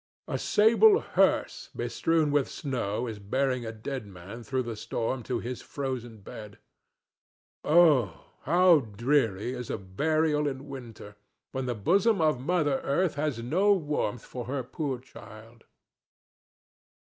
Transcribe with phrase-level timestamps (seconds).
[0.27, 5.37] A sable hearse bestrewn with snow is bearing a dead man through the storm to
[5.39, 6.57] his frozen bed.
[7.63, 11.17] Oh how dreary is a burial in winter,
[11.51, 15.65] when the bosom of Mother Earth has no warmth for her poor child!